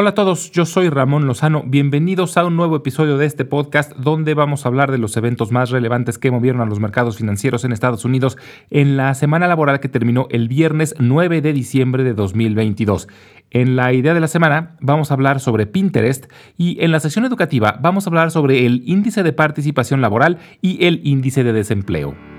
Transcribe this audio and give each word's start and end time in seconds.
Hola 0.00 0.10
a 0.10 0.14
todos, 0.14 0.52
yo 0.52 0.64
soy 0.64 0.90
Ramón 0.90 1.26
Lozano. 1.26 1.64
Bienvenidos 1.66 2.36
a 2.36 2.44
un 2.44 2.54
nuevo 2.54 2.76
episodio 2.76 3.18
de 3.18 3.26
este 3.26 3.44
podcast 3.44 3.96
donde 3.96 4.34
vamos 4.34 4.64
a 4.64 4.68
hablar 4.68 4.92
de 4.92 4.98
los 4.98 5.16
eventos 5.16 5.50
más 5.50 5.70
relevantes 5.70 6.18
que 6.18 6.30
movieron 6.30 6.60
a 6.60 6.66
los 6.66 6.78
mercados 6.78 7.16
financieros 7.16 7.64
en 7.64 7.72
Estados 7.72 8.04
Unidos 8.04 8.38
en 8.70 8.96
la 8.96 9.12
semana 9.14 9.48
laboral 9.48 9.80
que 9.80 9.88
terminó 9.88 10.28
el 10.30 10.46
viernes 10.46 10.94
9 11.00 11.40
de 11.40 11.52
diciembre 11.52 12.04
de 12.04 12.14
2022. 12.14 13.08
En 13.50 13.74
la 13.74 13.92
idea 13.92 14.14
de 14.14 14.20
la 14.20 14.28
semana 14.28 14.76
vamos 14.80 15.10
a 15.10 15.14
hablar 15.14 15.40
sobre 15.40 15.66
Pinterest 15.66 16.26
y 16.56 16.80
en 16.80 16.92
la 16.92 17.00
sección 17.00 17.24
educativa 17.24 17.80
vamos 17.82 18.06
a 18.06 18.10
hablar 18.10 18.30
sobre 18.30 18.66
el 18.66 18.84
índice 18.86 19.24
de 19.24 19.32
participación 19.32 20.00
laboral 20.00 20.38
y 20.62 20.86
el 20.86 21.00
índice 21.02 21.42
de 21.42 21.52
desempleo. 21.52 22.37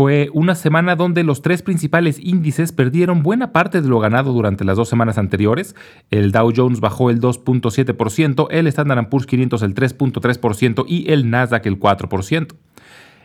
Fue 0.00 0.30
una 0.32 0.54
semana 0.54 0.96
donde 0.96 1.24
los 1.24 1.42
tres 1.42 1.60
principales 1.60 2.18
índices 2.18 2.72
perdieron 2.72 3.22
buena 3.22 3.52
parte 3.52 3.82
de 3.82 3.88
lo 3.90 4.00
ganado 4.00 4.32
durante 4.32 4.64
las 4.64 4.78
dos 4.78 4.88
semanas 4.88 5.18
anteriores. 5.18 5.76
El 6.10 6.32
Dow 6.32 6.54
Jones 6.56 6.80
bajó 6.80 7.10
el 7.10 7.20
2.7%, 7.20 8.46
el 8.50 8.66
Standard 8.68 9.10
Poor's 9.10 9.26
500 9.26 9.60
el 9.60 9.74
3.3% 9.74 10.84
y 10.88 11.12
el 11.12 11.28
Nasdaq 11.28 11.66
el 11.66 11.78
4%. 11.78 12.54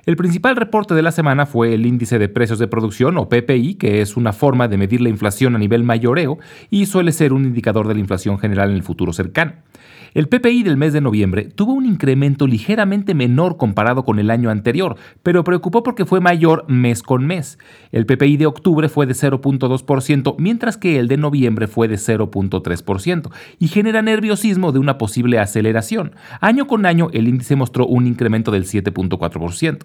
El 0.06 0.18
principal 0.18 0.58
reporte 0.58 0.94
de 0.96 1.02
la 1.02 1.14
semana 1.14 1.46
fue 1.46 1.74
el 1.74 1.86
índice 1.86 2.20
de 2.20 2.28
precios 2.28 2.60
de 2.60 2.68
producción 2.68 3.18
o 3.18 3.30
PPI, 3.30 3.76
que 3.76 4.02
es 4.02 4.18
una 4.18 4.34
forma 4.34 4.68
de 4.68 4.76
medir 4.76 5.00
la 5.00 5.08
inflación 5.08 5.56
a 5.56 5.60
nivel 5.60 5.86
mayoreo 5.86 6.40
y 6.70 6.88
suele 6.88 7.14
ser 7.14 7.32
un 7.32 7.46
indicador 7.46 7.88
de 7.88 7.94
la 7.94 8.02
inflación 8.02 8.38
general 8.38 8.72
en 8.72 8.76
el 8.76 8.84
futuro 8.84 9.14
cercano. 9.14 9.54
El 10.16 10.30
PPI 10.30 10.64
del 10.64 10.78
mes 10.78 10.94
de 10.94 11.02
noviembre 11.02 11.44
tuvo 11.44 11.74
un 11.74 11.86
incremento 11.86 12.48
ligeramente 12.48 13.14
menor 13.14 13.58
comparado 13.58 14.06
con 14.06 14.18
el 14.18 14.32
año 14.32 14.50
anterior, 14.50 14.96
pero 15.24 15.44
preocupó 15.44 15.84
porque 15.84 16.06
fue 16.06 16.22
mayor 16.22 16.64
mes 16.70 17.04
con 17.04 17.28
mes. 17.28 17.60
El 17.92 18.06
PPI 18.06 18.38
de 18.38 18.46
octubre 18.46 18.88
fue 18.88 19.08
de 19.08 19.14
0.2%, 19.14 20.36
mientras 20.38 20.78
que 20.78 21.00
el 21.00 21.10
de 21.10 21.18
noviembre 21.18 21.68
fue 21.68 21.90
de 21.90 21.96
0.3%, 21.96 23.30
y 23.60 23.68
genera 23.68 24.02
nerviosismo 24.02 24.72
de 24.72 24.80
una 24.80 24.98
posible 24.98 25.38
aceleración. 25.38 26.16
Año 26.40 26.66
con 26.66 26.86
año 26.86 27.10
el 27.12 27.28
índice 27.28 27.58
mostró 27.58 27.86
un 27.86 28.08
incremento 28.08 28.52
del 28.52 28.64
7.4%. 28.64 29.80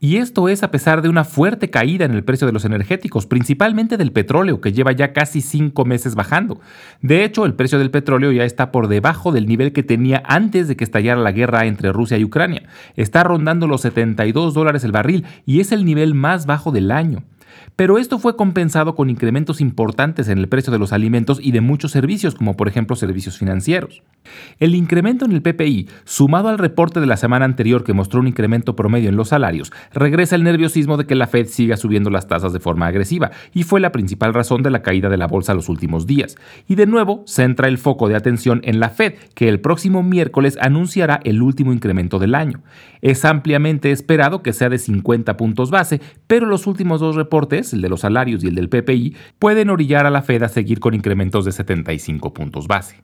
Y 0.00 0.16
esto 0.16 0.48
es 0.48 0.62
a 0.62 0.70
pesar 0.70 1.02
de 1.02 1.08
una 1.08 1.24
fuerte 1.24 1.70
caída 1.70 2.04
en 2.04 2.12
el 2.12 2.24
precio 2.24 2.46
de 2.46 2.52
los 2.52 2.64
energéticos, 2.64 3.26
principalmente 3.26 3.96
del 3.96 4.12
petróleo, 4.12 4.60
que 4.60 4.72
lleva 4.72 4.92
ya 4.92 5.12
casi 5.12 5.40
cinco 5.40 5.84
meses 5.84 6.14
bajando. 6.14 6.60
De 7.02 7.24
hecho, 7.24 7.44
el 7.44 7.54
precio 7.54 7.78
del 7.78 7.90
petróleo 7.90 8.32
ya 8.32 8.44
está 8.44 8.72
por 8.72 8.88
debajo 8.88 9.32
del 9.32 9.46
nivel 9.46 9.72
que 9.72 9.82
tenía 9.82 10.22
antes 10.24 10.68
de 10.68 10.76
que 10.76 10.84
estallara 10.84 11.20
la 11.20 11.32
guerra 11.32 11.66
entre 11.66 11.92
Rusia 11.92 12.16
y 12.16 12.24
Ucrania. 12.24 12.62
Está 12.96 13.24
rondando 13.24 13.66
los 13.66 13.82
72 13.82 14.54
dólares 14.54 14.84
el 14.84 14.92
barril 14.92 15.26
y 15.44 15.60
es 15.60 15.72
el 15.72 15.84
nivel 15.84 16.14
más 16.14 16.46
bajo 16.46 16.72
del 16.72 16.90
año. 16.90 17.22
Pero 17.76 17.98
esto 17.98 18.18
fue 18.18 18.36
compensado 18.36 18.94
con 18.94 19.10
incrementos 19.10 19.60
importantes 19.60 20.28
en 20.28 20.38
el 20.38 20.48
precio 20.48 20.72
de 20.72 20.78
los 20.78 20.92
alimentos 20.92 21.40
y 21.42 21.52
de 21.52 21.60
muchos 21.60 21.92
servicios, 21.92 22.34
como 22.34 22.56
por 22.56 22.68
ejemplo 22.68 22.96
servicios 22.96 23.38
financieros. 23.38 24.02
El 24.58 24.74
incremento 24.74 25.24
en 25.24 25.32
el 25.32 25.42
PPI, 25.42 25.88
sumado 26.04 26.48
al 26.48 26.58
reporte 26.58 27.00
de 27.00 27.06
la 27.06 27.16
semana 27.16 27.44
anterior 27.44 27.84
que 27.84 27.94
mostró 27.94 28.20
un 28.20 28.28
incremento 28.28 28.76
promedio 28.76 29.08
en 29.08 29.16
los 29.16 29.28
salarios, 29.28 29.72
regresa 29.92 30.36
el 30.36 30.44
nerviosismo 30.44 30.96
de 30.96 31.06
que 31.06 31.14
la 31.14 31.26
Fed 31.26 31.46
siga 31.46 31.76
subiendo 31.76 32.10
las 32.10 32.28
tasas 32.28 32.52
de 32.52 32.60
forma 32.60 32.86
agresiva, 32.86 33.30
y 33.54 33.62
fue 33.62 33.80
la 33.80 33.92
principal 33.92 34.34
razón 34.34 34.62
de 34.62 34.70
la 34.70 34.82
caída 34.82 35.08
de 35.08 35.16
la 35.16 35.26
bolsa 35.26 35.54
los 35.54 35.68
últimos 35.68 36.06
días. 36.06 36.36
Y 36.68 36.74
de 36.74 36.86
nuevo, 36.86 37.24
centra 37.26 37.68
el 37.68 37.78
foco 37.78 38.08
de 38.08 38.16
atención 38.16 38.60
en 38.64 38.80
la 38.80 38.90
Fed, 38.90 39.14
que 39.34 39.48
el 39.48 39.60
próximo 39.60 40.02
miércoles 40.02 40.58
anunciará 40.60 41.20
el 41.24 41.42
último 41.42 41.72
incremento 41.72 42.18
del 42.18 42.34
año. 42.34 42.60
Es 43.02 43.24
ampliamente 43.24 43.90
esperado 43.92 44.42
que 44.42 44.52
sea 44.52 44.68
de 44.68 44.78
50 44.78 45.36
puntos 45.36 45.70
base, 45.70 46.00
pero 46.26 46.46
los 46.46 46.66
últimos 46.66 47.00
dos 47.00 47.16
reportes, 47.16 47.39
el 47.72 47.80
de 47.80 47.88
los 47.88 48.00
salarios 48.00 48.44
y 48.44 48.48
el 48.48 48.54
del 48.54 48.68
PPI, 48.68 49.16
pueden 49.38 49.70
orillar 49.70 50.06
a 50.06 50.10
la 50.10 50.22
Fed 50.22 50.42
a 50.42 50.48
seguir 50.48 50.80
con 50.80 50.94
incrementos 50.94 51.44
de 51.44 51.52
75 51.52 52.32
puntos 52.34 52.66
base. 52.66 53.02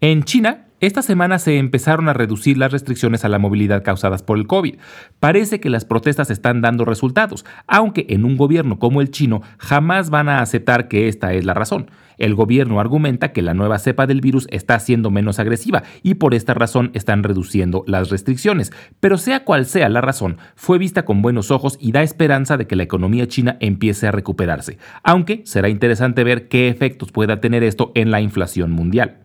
En 0.00 0.24
China, 0.24 0.66
esta 0.82 1.00
semana 1.00 1.38
se 1.38 1.58
empezaron 1.58 2.08
a 2.08 2.12
reducir 2.12 2.58
las 2.58 2.72
restricciones 2.72 3.24
a 3.24 3.28
la 3.28 3.38
movilidad 3.38 3.84
causadas 3.84 4.24
por 4.24 4.36
el 4.36 4.48
COVID. 4.48 4.74
Parece 5.20 5.60
que 5.60 5.70
las 5.70 5.84
protestas 5.84 6.28
están 6.28 6.60
dando 6.60 6.84
resultados, 6.84 7.44
aunque 7.68 8.06
en 8.08 8.24
un 8.24 8.36
gobierno 8.36 8.80
como 8.80 9.00
el 9.00 9.12
chino 9.12 9.42
jamás 9.58 10.10
van 10.10 10.28
a 10.28 10.40
aceptar 10.40 10.88
que 10.88 11.06
esta 11.06 11.34
es 11.34 11.44
la 11.44 11.54
razón. 11.54 11.88
El 12.18 12.34
gobierno 12.34 12.80
argumenta 12.80 13.32
que 13.32 13.42
la 13.42 13.54
nueva 13.54 13.78
cepa 13.78 14.08
del 14.08 14.20
virus 14.20 14.48
está 14.50 14.76
siendo 14.80 15.12
menos 15.12 15.38
agresiva 15.38 15.84
y 16.02 16.14
por 16.14 16.34
esta 16.34 16.52
razón 16.52 16.90
están 16.94 17.22
reduciendo 17.22 17.84
las 17.86 18.10
restricciones. 18.10 18.72
Pero 18.98 19.18
sea 19.18 19.44
cual 19.44 19.66
sea 19.66 19.88
la 19.88 20.00
razón, 20.00 20.38
fue 20.56 20.78
vista 20.78 21.04
con 21.04 21.22
buenos 21.22 21.52
ojos 21.52 21.78
y 21.80 21.92
da 21.92 22.02
esperanza 22.02 22.56
de 22.56 22.66
que 22.66 22.74
la 22.74 22.82
economía 22.82 23.28
china 23.28 23.56
empiece 23.60 24.08
a 24.08 24.12
recuperarse, 24.12 24.78
aunque 25.04 25.42
será 25.44 25.68
interesante 25.68 26.24
ver 26.24 26.48
qué 26.48 26.66
efectos 26.68 27.12
pueda 27.12 27.40
tener 27.40 27.62
esto 27.62 27.92
en 27.94 28.10
la 28.10 28.20
inflación 28.20 28.72
mundial. 28.72 29.22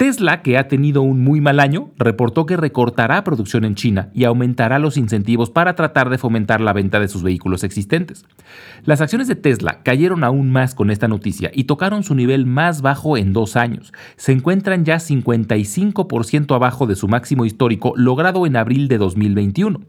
Tesla, 0.00 0.40
que 0.40 0.56
ha 0.56 0.66
tenido 0.66 1.02
un 1.02 1.22
muy 1.22 1.42
mal 1.42 1.60
año, 1.60 1.90
reportó 1.98 2.46
que 2.46 2.56
recortará 2.56 3.22
producción 3.22 3.66
en 3.66 3.74
China 3.74 4.08
y 4.14 4.24
aumentará 4.24 4.78
los 4.78 4.96
incentivos 4.96 5.50
para 5.50 5.74
tratar 5.74 6.08
de 6.08 6.16
fomentar 6.16 6.62
la 6.62 6.72
venta 6.72 6.98
de 7.00 7.06
sus 7.06 7.22
vehículos 7.22 7.64
existentes. 7.64 8.24
Las 8.86 9.02
acciones 9.02 9.28
de 9.28 9.34
Tesla 9.34 9.82
cayeron 9.82 10.24
aún 10.24 10.50
más 10.50 10.74
con 10.74 10.90
esta 10.90 11.06
noticia 11.06 11.50
y 11.52 11.64
tocaron 11.64 12.02
su 12.02 12.14
nivel 12.14 12.46
más 12.46 12.80
bajo 12.80 13.18
en 13.18 13.34
dos 13.34 13.56
años. 13.56 13.92
Se 14.16 14.32
encuentran 14.32 14.86
ya 14.86 14.96
55% 14.96 16.54
abajo 16.54 16.86
de 16.86 16.96
su 16.96 17.06
máximo 17.06 17.44
histórico 17.44 17.92
logrado 17.94 18.46
en 18.46 18.56
abril 18.56 18.88
de 18.88 18.96
2021. 18.96 19.80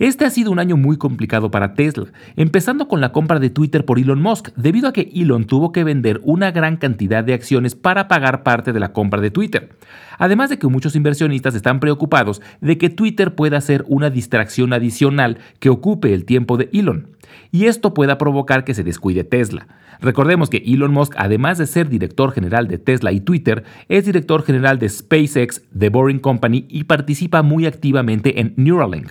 Este 0.00 0.24
ha 0.24 0.30
sido 0.30 0.50
un 0.50 0.58
año 0.58 0.78
muy 0.78 0.96
complicado 0.96 1.50
para 1.50 1.74
Tesla, 1.74 2.06
empezando 2.34 2.88
con 2.88 3.02
la 3.02 3.12
compra 3.12 3.38
de 3.38 3.50
Twitter 3.50 3.84
por 3.84 3.98
Elon 3.98 4.22
Musk, 4.22 4.48
debido 4.56 4.88
a 4.88 4.94
que 4.94 5.10
Elon 5.14 5.44
tuvo 5.44 5.72
que 5.72 5.84
vender 5.84 6.22
una 6.24 6.52
gran 6.52 6.78
cantidad 6.78 7.22
de 7.22 7.34
acciones 7.34 7.74
para 7.74 8.08
pagar 8.08 8.42
parte 8.42 8.72
de 8.72 8.80
la 8.80 8.94
compra 8.94 9.20
de 9.20 9.30
Twitter. 9.30 9.68
Además 10.16 10.48
de 10.48 10.58
que 10.58 10.68
muchos 10.68 10.96
inversionistas 10.96 11.54
están 11.54 11.80
preocupados 11.80 12.40
de 12.62 12.78
que 12.78 12.88
Twitter 12.88 13.34
pueda 13.34 13.60
ser 13.60 13.84
una 13.88 14.08
distracción 14.08 14.72
adicional 14.72 15.36
que 15.58 15.68
ocupe 15.68 16.14
el 16.14 16.24
tiempo 16.24 16.56
de 16.56 16.70
Elon, 16.72 17.08
y 17.52 17.66
esto 17.66 17.92
pueda 17.92 18.16
provocar 18.16 18.64
que 18.64 18.72
se 18.72 18.84
descuide 18.84 19.22
Tesla. 19.22 19.68
Recordemos 20.00 20.48
que 20.48 20.62
Elon 20.64 20.94
Musk, 20.94 21.12
además 21.18 21.58
de 21.58 21.66
ser 21.66 21.90
director 21.90 22.32
general 22.32 22.68
de 22.68 22.78
Tesla 22.78 23.12
y 23.12 23.20
Twitter, 23.20 23.64
es 23.90 24.06
director 24.06 24.44
general 24.44 24.78
de 24.78 24.88
SpaceX, 24.88 25.60
The 25.78 25.90
Boring 25.90 26.20
Company 26.20 26.64
y 26.70 26.84
participa 26.84 27.42
muy 27.42 27.66
activamente 27.66 28.40
en 28.40 28.54
Neuralink. 28.56 29.10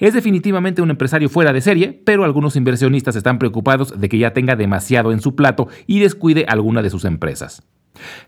Es 0.00 0.14
definitivamente 0.14 0.80
un 0.80 0.90
empresario 0.90 1.28
fuera 1.28 1.52
de 1.52 1.60
serie, 1.60 2.02
pero 2.04 2.24
algunos 2.24 2.56
inversionistas 2.56 3.16
están 3.16 3.38
preocupados 3.38 4.00
de 4.00 4.08
que 4.08 4.18
ya 4.18 4.32
tenga 4.32 4.56
demasiado 4.56 5.12
en 5.12 5.20
su 5.20 5.36
plato 5.36 5.68
y 5.86 6.00
descuide 6.00 6.46
alguna 6.48 6.80
de 6.80 6.88
sus 6.88 7.04
empresas. 7.04 7.62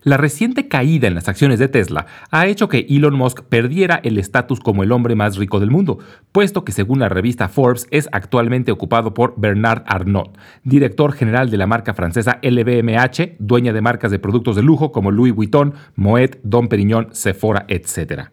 La 0.02 0.18
reciente 0.18 0.68
caída 0.68 1.08
en 1.08 1.14
las 1.14 1.28
acciones 1.28 1.58
de 1.58 1.68
Tesla 1.68 2.06
ha 2.30 2.46
hecho 2.46 2.68
que 2.68 2.86
Elon 2.90 3.14
Musk 3.14 3.42
perdiera 3.44 4.00
el 4.02 4.18
estatus 4.18 4.60
como 4.60 4.82
el 4.82 4.92
hombre 4.92 5.14
más 5.14 5.38
rico 5.38 5.60
del 5.60 5.70
mundo, 5.70 5.98
puesto 6.30 6.62
que 6.62 6.72
según 6.72 6.98
la 6.98 7.08
revista 7.08 7.48
Forbes 7.48 7.86
es 7.90 8.06
actualmente 8.12 8.70
ocupado 8.70 9.14
por 9.14 9.32
Bernard 9.38 9.84
Arnault, 9.86 10.36
director 10.64 11.12
general 11.12 11.48
de 11.48 11.56
la 11.56 11.66
marca 11.66 11.94
francesa 11.94 12.38
LVMH, 12.42 13.36
dueña 13.38 13.72
de 13.72 13.80
marcas 13.80 14.10
de 14.10 14.18
productos 14.18 14.56
de 14.56 14.62
lujo 14.62 14.92
como 14.92 15.10
Louis 15.10 15.34
Vuitton, 15.34 15.72
Moet, 15.94 16.36
Dom 16.42 16.68
Perignon, 16.68 17.08
Sephora, 17.12 17.64
etc. 17.68 18.30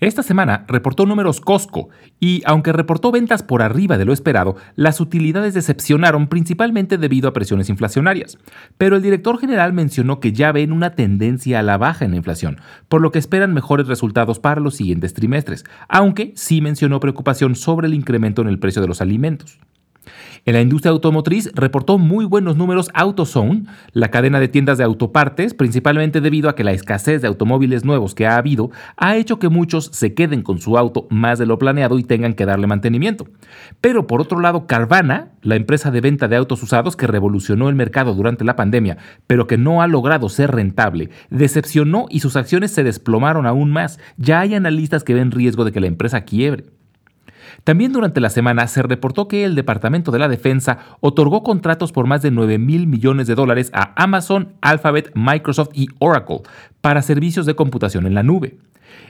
Esta 0.00 0.22
semana 0.22 0.64
reportó 0.68 1.06
números 1.06 1.40
Costco 1.40 1.88
y, 2.20 2.42
aunque 2.46 2.72
reportó 2.72 3.10
ventas 3.10 3.42
por 3.42 3.62
arriba 3.62 3.98
de 3.98 4.04
lo 4.04 4.12
esperado, 4.12 4.54
las 4.76 5.00
utilidades 5.00 5.54
decepcionaron 5.54 6.28
principalmente 6.28 6.98
debido 6.98 7.28
a 7.28 7.32
presiones 7.32 7.68
inflacionarias. 7.68 8.38
Pero 8.76 8.94
el 8.94 9.02
director 9.02 9.40
general 9.40 9.72
mencionó 9.72 10.20
que 10.20 10.32
ya 10.32 10.52
ven 10.52 10.70
una 10.70 10.94
tendencia 10.94 11.58
a 11.58 11.64
la 11.64 11.78
baja 11.78 12.04
en 12.04 12.12
la 12.12 12.16
inflación, 12.18 12.60
por 12.88 13.00
lo 13.00 13.10
que 13.10 13.18
esperan 13.18 13.52
mejores 13.52 13.88
resultados 13.88 14.38
para 14.38 14.60
los 14.60 14.76
siguientes 14.76 15.14
trimestres, 15.14 15.64
aunque 15.88 16.32
sí 16.36 16.60
mencionó 16.60 17.00
preocupación 17.00 17.56
sobre 17.56 17.88
el 17.88 17.94
incremento 17.94 18.40
en 18.40 18.48
el 18.48 18.60
precio 18.60 18.80
de 18.80 18.88
los 18.88 19.00
alimentos. 19.00 19.58
En 20.48 20.54
la 20.54 20.62
industria 20.62 20.92
automotriz 20.92 21.50
reportó 21.54 21.98
muy 21.98 22.24
buenos 22.24 22.56
números 22.56 22.88
AutoZone, 22.94 23.64
la 23.92 24.08
cadena 24.08 24.40
de 24.40 24.48
tiendas 24.48 24.78
de 24.78 24.84
autopartes, 24.84 25.52
principalmente 25.52 26.22
debido 26.22 26.48
a 26.48 26.54
que 26.54 26.64
la 26.64 26.72
escasez 26.72 27.20
de 27.20 27.28
automóviles 27.28 27.84
nuevos 27.84 28.14
que 28.14 28.26
ha 28.26 28.38
habido 28.38 28.70
ha 28.96 29.16
hecho 29.16 29.38
que 29.38 29.50
muchos 29.50 29.90
se 29.92 30.14
queden 30.14 30.40
con 30.40 30.58
su 30.58 30.78
auto 30.78 31.06
más 31.10 31.38
de 31.38 31.44
lo 31.44 31.58
planeado 31.58 31.98
y 31.98 32.02
tengan 32.02 32.32
que 32.32 32.46
darle 32.46 32.66
mantenimiento. 32.66 33.26
Pero 33.82 34.06
por 34.06 34.22
otro 34.22 34.40
lado, 34.40 34.66
Carvana, 34.66 35.32
la 35.42 35.56
empresa 35.56 35.90
de 35.90 36.00
venta 36.00 36.28
de 36.28 36.36
autos 36.36 36.62
usados 36.62 36.96
que 36.96 37.06
revolucionó 37.06 37.68
el 37.68 37.74
mercado 37.74 38.14
durante 38.14 38.46
la 38.46 38.56
pandemia, 38.56 38.96
pero 39.26 39.46
que 39.46 39.58
no 39.58 39.82
ha 39.82 39.86
logrado 39.86 40.30
ser 40.30 40.52
rentable, 40.52 41.10
decepcionó 41.28 42.06
y 42.08 42.20
sus 42.20 42.36
acciones 42.36 42.70
se 42.70 42.84
desplomaron 42.84 43.44
aún 43.44 43.70
más. 43.70 44.00
Ya 44.16 44.40
hay 44.40 44.54
analistas 44.54 45.04
que 45.04 45.12
ven 45.12 45.30
riesgo 45.30 45.66
de 45.66 45.72
que 45.72 45.80
la 45.80 45.88
empresa 45.88 46.22
quiebre. 46.22 46.77
También 47.64 47.92
durante 47.92 48.20
la 48.20 48.30
semana 48.30 48.66
se 48.66 48.82
reportó 48.82 49.28
que 49.28 49.44
el 49.44 49.54
Departamento 49.54 50.10
de 50.10 50.18
la 50.18 50.28
Defensa 50.28 50.78
otorgó 51.00 51.42
contratos 51.42 51.92
por 51.92 52.06
más 52.06 52.22
de 52.22 52.30
9 52.30 52.58
mil 52.58 52.86
millones 52.86 53.26
de 53.26 53.34
dólares 53.34 53.70
a 53.72 53.92
Amazon, 54.02 54.52
Alphabet, 54.60 55.10
Microsoft 55.14 55.70
y 55.74 55.88
Oracle 55.98 56.40
para 56.80 57.02
servicios 57.02 57.46
de 57.46 57.54
computación 57.54 58.06
en 58.06 58.14
la 58.14 58.22
nube. 58.22 58.56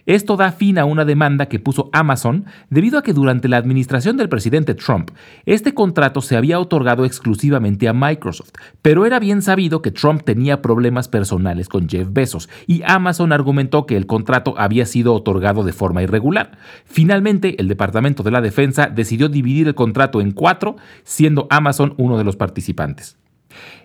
Esto 0.07 0.37
da 0.37 0.53
fin 0.53 0.79
a 0.79 0.85
una 0.85 1.05
demanda 1.05 1.47
que 1.47 1.59
puso 1.59 1.91
Amazon 1.93 2.47
debido 2.71 2.99
a 2.99 3.03
que 3.03 3.13
durante 3.13 3.49
la 3.49 3.57
administración 3.57 4.17
del 4.17 4.29
presidente 4.29 4.75
Trump, 4.75 5.11
este 5.47 5.75
contrato 5.75 6.21
se 6.21 6.37
había 6.37 6.61
otorgado 6.61 7.05
exclusivamente 7.05 7.89
a 7.89 7.93
Microsoft, 7.93 8.53
pero 8.83 9.07
era 9.07 9.19
bien 9.19 9.43
sabido 9.43 9.83
que 9.83 9.91
Trump 9.91 10.23
tenía 10.25 10.63
problemas 10.63 11.09
personales 11.09 11.69
con 11.69 11.89
Jeff 11.89 12.09
Bezos 12.11 12.49
y 12.67 12.83
Amazon 12.85 13.33
argumentó 13.33 13.87
que 13.87 13.97
el 13.97 14.07
contrato 14.07 14.55
había 14.57 14.87
sido 14.87 15.15
otorgado 15.15 15.63
de 15.63 15.73
forma 15.73 16.03
irregular. 16.03 16.59
Finalmente, 16.85 17.61
el 17.61 17.69
Departamento 17.69 18.23
de 18.23 18.31
la 18.31 18.41
Defensa 18.41 18.87
decidió 18.87 19.29
dividir 19.29 19.69
el 19.69 19.75
contrato 19.75 20.21
en 20.21 20.33
cuatro, 20.33 20.77
siendo 21.05 21.47
Amazon 21.51 21.95
uno 21.97 22.19
de 22.19 22.25
los 22.25 22.37
participantes. 22.37 23.17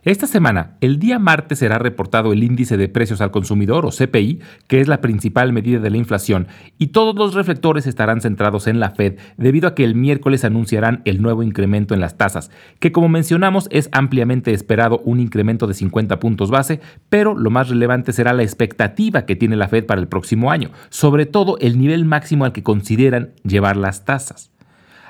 Esta 0.04 0.28
semana, 0.28 0.76
el 0.82 1.00
día 1.00 1.18
martes 1.18 1.60
será 1.60 1.80
reportado 1.80 2.34
el 2.34 2.44
índice 2.44 2.76
de 2.76 2.90
precios 2.90 3.22
al 3.22 3.32
consumidor 3.32 3.86
o 3.86 3.90
CPI, 3.90 4.42
que 4.68 4.82
es 4.82 4.90
la 4.90 5.00
principal 5.00 5.54
medida 5.54 5.80
de 5.80 5.90
la 5.90 5.98
inflación, 5.98 6.48
y 6.78 6.88
todos 6.88 7.16
los 7.16 7.36
reflectores 7.36 7.88
estarán 7.88 8.20
centrados 8.20 8.68
en 8.68 8.82
la 8.82 8.92
Fed 8.92 9.18
debido 9.38 9.70
a 9.70 9.76
que 9.76 9.86
el 9.86 9.96
miércoles 9.96 10.44
anunciarán 10.44 11.02
el 11.06 11.22
nuevo 11.22 11.42
incremento 11.42 11.94
en 11.94 12.02
las 12.02 12.18
tasas, 12.18 12.52
que 12.80 12.92
como 12.92 13.08
mencionamos 13.08 13.70
es 13.72 13.88
ampliamente 13.94 14.54
esperado 14.54 15.00
un 15.06 15.22
incremento 15.22 15.68
de 15.68 15.74
50 15.74 16.20
puntos 16.20 16.52
base, 16.52 16.82
pero 17.08 17.34
lo 17.34 17.50
más 17.50 17.70
relevante 17.70 18.12
será 18.12 18.34
la 18.34 18.44
expectativa 18.44 19.26
que 19.26 19.38
tiene 19.38 19.56
la 19.56 19.70
Fed 19.70 19.86
para 19.86 20.02
el 20.02 20.08
próximo 20.08 20.52
año, 20.52 20.72
sobre 20.90 21.26
todo 21.26 21.58
el 21.60 21.80
nivel 21.80 22.04
máximo 22.04 22.44
al 22.44 22.52
que 22.52 22.64
consideran 22.64 23.32
llevar 23.44 23.78
las 23.78 24.04
tasas. 24.04 24.53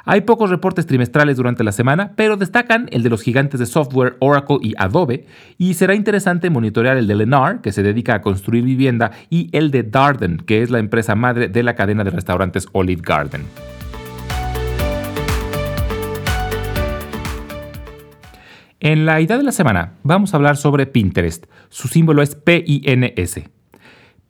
Hay 0.05 0.21
pocos 0.21 0.49
reportes 0.49 0.85
trimestrales 0.85 1.37
durante 1.37 1.63
la 1.63 1.71
semana, 1.71 2.11
pero 2.17 2.35
destacan 2.35 2.89
el 2.91 3.03
de 3.03 3.09
los 3.09 3.21
gigantes 3.21 3.57
de 3.59 3.65
software 3.65 4.17
Oracle 4.19 4.57
y 4.61 4.73
Adobe, 4.77 5.27
y 5.57 5.75
será 5.75 5.95
interesante 5.95 6.49
monitorear 6.49 6.97
el 6.97 7.07
de 7.07 7.15
Lennar, 7.15 7.61
que 7.61 7.71
se 7.71 7.83
dedica 7.83 8.15
a 8.15 8.21
construir 8.21 8.65
vivienda, 8.65 9.11
y 9.29 9.49
el 9.53 9.71
de 9.71 9.83
Darden, 9.83 10.37
que 10.37 10.61
es 10.61 10.69
la 10.69 10.79
empresa 10.79 11.15
madre 11.15 11.47
de 11.47 11.63
la 11.63 11.75
cadena 11.75 12.03
de 12.03 12.09
restaurantes 12.09 12.67
Olive 12.73 13.01
Garden. 13.01 13.43
En 18.81 19.05
la 19.05 19.21
idea 19.21 19.37
de 19.37 19.43
la 19.43 19.53
semana 19.53 19.93
vamos 20.03 20.33
a 20.33 20.37
hablar 20.37 20.57
sobre 20.57 20.85
Pinterest. 20.85 21.45
Su 21.69 21.87
símbolo 21.87 22.21
es 22.21 22.35
PINS. 22.35 23.52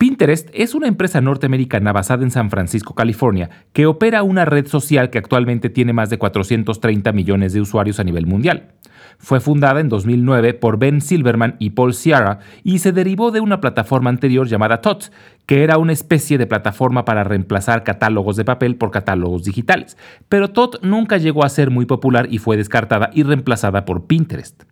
Pinterest 0.03 0.50
es 0.51 0.75
una 0.75 0.89
empresa 0.89 1.21
norteamericana 1.21 1.94
basada 1.94 2.23
en 2.23 2.31
San 2.31 2.50
Francisco, 2.50 2.94
California, 2.94 3.50
que 3.71 3.85
opera 3.85 4.21
una 4.23 4.44
red 4.44 4.67
social 4.67 5.09
que 5.09 5.17
actualmente 5.17 5.69
tiene 5.69 5.94
más 5.94 6.09
de 6.09 6.17
430 6.17 7.13
millones 7.13 7.53
de 7.53 7.61
usuarios 7.61 8.01
a 8.01 8.03
nivel 8.03 8.25
mundial. 8.25 8.73
Fue 9.17 9.39
fundada 9.39 9.79
en 9.79 9.88
2009 9.88 10.55
por 10.55 10.77
Ben 10.77 11.00
Silverman 11.00 11.55
y 11.57 11.69
Paul 11.69 11.94
Sierra 11.94 12.39
y 12.65 12.79
se 12.79 12.91
derivó 12.91 13.31
de 13.31 13.39
una 13.39 13.61
plataforma 13.61 14.09
anterior 14.09 14.45
llamada 14.45 14.81
TOT, 14.81 15.05
que 15.45 15.63
era 15.63 15.77
una 15.77 15.94
especie 15.94 16.38
de 16.38 16.47
plataforma 16.47 17.05
para 17.05 17.23
reemplazar 17.23 17.85
catálogos 17.85 18.35
de 18.35 18.44
papel 18.44 18.75
por 18.75 18.91
catálogos 18.91 19.45
digitales. 19.45 19.97
Pero 20.27 20.50
TOT 20.50 20.83
nunca 20.83 21.15
llegó 21.15 21.45
a 21.45 21.50
ser 21.50 21.71
muy 21.71 21.85
popular 21.85 22.27
y 22.29 22.39
fue 22.39 22.57
descartada 22.57 23.09
y 23.13 23.23
reemplazada 23.23 23.85
por 23.85 24.05
Pinterest. 24.05 24.63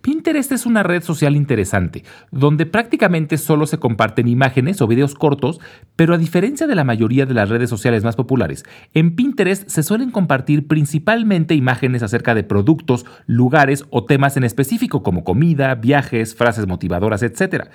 Pinterest 0.00 0.52
es 0.52 0.66
una 0.66 0.82
red 0.82 1.02
social 1.02 1.36
interesante, 1.36 2.04
donde 2.30 2.66
prácticamente 2.66 3.38
solo 3.38 3.66
se 3.66 3.78
comparten 3.78 4.28
imágenes 4.28 4.80
o 4.80 4.86
videos 4.86 5.14
cortos, 5.14 5.60
pero 5.96 6.14
a 6.14 6.18
diferencia 6.18 6.66
de 6.66 6.74
la 6.74 6.84
mayoría 6.84 7.26
de 7.26 7.34
las 7.34 7.48
redes 7.48 7.70
sociales 7.70 8.04
más 8.04 8.16
populares, 8.16 8.64
en 8.92 9.14
Pinterest 9.14 9.68
se 9.68 9.82
suelen 9.82 10.10
compartir 10.10 10.66
principalmente 10.66 11.54
imágenes 11.54 12.02
acerca 12.02 12.34
de 12.34 12.44
productos, 12.44 13.06
lugares 13.26 13.84
o 13.90 14.04
temas 14.04 14.36
en 14.36 14.44
específico 14.44 15.02
como 15.02 15.24
comida, 15.24 15.74
viajes, 15.74 16.34
frases 16.34 16.66
motivadoras, 16.66 17.22
etc. 17.22 17.68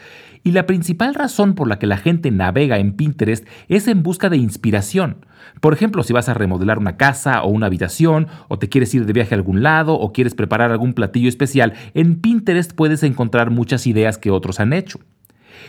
Y 0.43 0.51
la 0.51 0.65
principal 0.65 1.15
razón 1.15 1.53
por 1.53 1.67
la 1.67 1.79
que 1.79 1.87
la 1.87 1.97
gente 1.97 2.31
navega 2.31 2.77
en 2.77 2.93
Pinterest 2.93 3.47
es 3.67 3.87
en 3.87 4.03
busca 4.03 4.29
de 4.29 4.37
inspiración. 4.37 5.25
Por 5.61 5.73
ejemplo, 5.73 6.03
si 6.03 6.13
vas 6.13 6.29
a 6.29 6.33
remodelar 6.33 6.79
una 6.79 6.97
casa 6.97 7.43
o 7.43 7.49
una 7.49 7.67
habitación, 7.67 8.27
o 8.47 8.59
te 8.59 8.69
quieres 8.69 8.93
ir 8.93 9.05
de 9.05 9.13
viaje 9.13 9.35
a 9.35 9.37
algún 9.37 9.63
lado, 9.63 9.95
o 9.95 10.11
quieres 10.13 10.35
preparar 10.35 10.71
algún 10.71 10.93
platillo 10.93 11.29
especial, 11.29 11.73
en 12.09 12.19
Pinterest 12.19 12.73
puedes 12.73 13.03
encontrar 13.03 13.51
muchas 13.51 13.85
ideas 13.85 14.17
que 14.17 14.31
otros 14.31 14.59
han 14.59 14.73
hecho. 14.73 14.99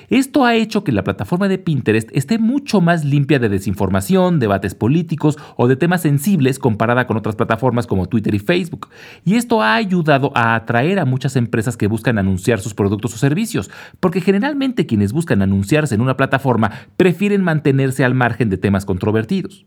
Esto 0.09 0.47
ha 0.47 0.55
hecho 0.55 0.85
que 0.85 0.93
la 0.93 1.05
plataforma 1.05 1.49
de 1.49 1.59
Pinterest 1.59 2.09
esté 2.13 2.39
mucho 2.39 2.81
más 2.81 3.05
limpia 3.05 3.39
de 3.39 3.51
desinformación, 3.51 4.39
debates 4.39 4.75
políticos 4.75 5.37
o 5.57 5.69
de 5.69 5.77
temas 5.77 6.01
sensibles 6.01 6.59
comparada 6.59 7.07
con 7.07 7.19
otras 7.19 7.37
plataformas 7.37 7.87
como 7.87 8.07
Twitter 8.07 8.35
y 8.35 8.39
Facebook. 8.39 8.89
Y 9.25 9.35
esto 9.35 9.63
ha 9.63 9.75
ayudado 9.75 10.33
a 10.35 10.55
atraer 10.55 10.99
a 10.99 11.05
muchas 11.05 11.37
empresas 11.37 11.77
que 11.77 11.89
buscan 11.89 12.17
anunciar 12.17 12.61
sus 12.61 12.73
productos 12.73 13.15
o 13.15 13.19
servicios, 13.19 13.71
porque 14.01 14.23
generalmente 14.23 14.87
quienes 14.87 15.13
buscan 15.13 15.43
anunciarse 15.43 15.95
en 15.95 16.01
una 16.01 16.17
plataforma 16.17 16.71
prefieren 16.97 17.43
mantenerse 17.43 18.03
al 18.03 18.15
margen 18.15 18.49
de 18.49 18.57
temas 18.57 18.87
controvertidos. 18.87 19.67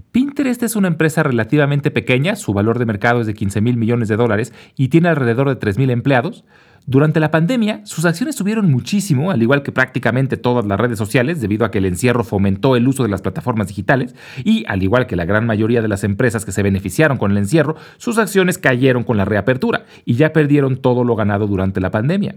Pinterest 0.00 0.62
es 0.62 0.76
una 0.76 0.88
empresa 0.88 1.22
relativamente 1.22 1.90
pequeña, 1.90 2.36
su 2.36 2.52
valor 2.52 2.78
de 2.78 2.86
mercado 2.86 3.20
es 3.20 3.26
de 3.26 3.34
15 3.34 3.60
mil 3.60 3.76
millones 3.76 4.08
de 4.08 4.16
dólares 4.16 4.52
y 4.76 4.88
tiene 4.88 5.08
alrededor 5.08 5.48
de 5.48 5.56
3 5.56 5.78
mil 5.78 5.90
empleados. 5.90 6.44
Durante 6.86 7.20
la 7.20 7.30
pandemia, 7.30 7.82
sus 7.84 8.04
acciones 8.04 8.34
subieron 8.34 8.70
muchísimo, 8.70 9.30
al 9.30 9.42
igual 9.42 9.62
que 9.62 9.70
prácticamente 9.70 10.36
todas 10.36 10.64
las 10.64 10.80
redes 10.80 10.98
sociales, 10.98 11.40
debido 11.40 11.64
a 11.64 11.70
que 11.70 11.78
el 11.78 11.84
encierro 11.84 12.24
fomentó 12.24 12.74
el 12.74 12.88
uso 12.88 13.02
de 13.02 13.08
las 13.08 13.22
plataformas 13.22 13.68
digitales, 13.68 14.14
y 14.44 14.64
al 14.66 14.82
igual 14.82 15.06
que 15.06 15.14
la 15.14 15.24
gran 15.24 15.46
mayoría 15.46 15.82
de 15.82 15.88
las 15.88 16.04
empresas 16.04 16.44
que 16.44 16.52
se 16.52 16.62
beneficiaron 16.62 17.18
con 17.18 17.30
el 17.30 17.38
encierro, 17.38 17.76
sus 17.98 18.18
acciones 18.18 18.58
cayeron 18.58 19.04
con 19.04 19.16
la 19.16 19.24
reapertura 19.24 19.84
y 20.04 20.14
ya 20.14 20.32
perdieron 20.32 20.78
todo 20.78 21.04
lo 21.04 21.16
ganado 21.16 21.46
durante 21.46 21.80
la 21.80 21.90
pandemia. 21.90 22.36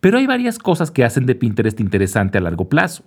Pero 0.00 0.18
hay 0.18 0.26
varias 0.26 0.58
cosas 0.58 0.90
que 0.90 1.04
hacen 1.04 1.26
de 1.26 1.34
Pinterest 1.34 1.78
interesante 1.78 2.38
a 2.38 2.40
largo 2.40 2.68
plazo. 2.68 3.04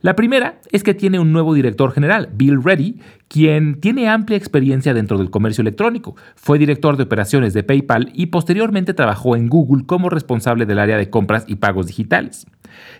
La 0.00 0.16
primera 0.16 0.60
es 0.70 0.82
que 0.82 0.94
tiene 0.94 1.18
un 1.18 1.32
nuevo 1.32 1.54
director 1.54 1.92
general, 1.92 2.30
Bill 2.34 2.62
Reddy, 2.62 3.00
quien 3.28 3.80
tiene 3.80 4.08
amplia 4.08 4.36
experiencia 4.36 4.94
dentro 4.94 5.18
del 5.18 5.30
comercio 5.30 5.62
electrónico. 5.62 6.16
Fue 6.36 6.58
director 6.58 6.96
de 6.96 7.04
operaciones 7.04 7.54
de 7.54 7.62
PayPal 7.62 8.10
y 8.14 8.26
posteriormente 8.26 8.94
trabajó 8.94 9.36
en 9.36 9.48
Google 9.48 9.84
como 9.86 10.08
responsable 10.08 10.21
del 10.66 10.78
área 10.78 10.96
de 10.96 11.10
compras 11.10 11.44
y 11.46 11.56
pagos 11.56 11.86
digitales. 11.86 12.46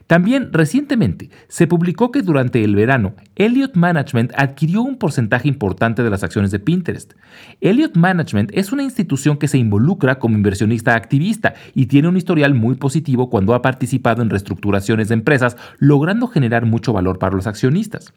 También 0.06 0.52
recientemente 0.52 1.30
se 1.48 1.66
publicó 1.66 2.10
que 2.10 2.22
durante 2.22 2.62
el 2.62 2.76
verano 2.76 3.14
Elliott 3.36 3.74
Management 3.74 4.32
adquirió 4.36 4.82
un 4.82 4.96
porcentaje 4.96 5.48
importante 5.48 6.02
de 6.02 6.10
las 6.10 6.22
acciones 6.22 6.50
de 6.50 6.58
Pinterest. 6.58 7.14
Elliott 7.60 7.96
Management 7.96 8.50
es 8.52 8.72
una 8.72 8.82
institución 8.82 9.38
que 9.38 9.48
se 9.48 9.58
involucra 9.58 10.18
como 10.18 10.36
inversionista 10.36 10.94
activista 10.94 11.54
y 11.74 11.86
tiene 11.86 12.08
un 12.08 12.16
historial 12.16 12.54
muy 12.54 12.74
positivo 12.74 13.30
cuando 13.30 13.54
ha 13.54 13.62
participado 13.62 14.22
en 14.22 14.30
reestructuraciones 14.30 15.08
de 15.08 15.14
empresas, 15.14 15.56
logrando 15.78 16.26
generar 16.26 16.66
mucho 16.66 16.92
valor 16.92 17.18
para 17.18 17.36
los 17.36 17.46
accionistas. 17.46 18.12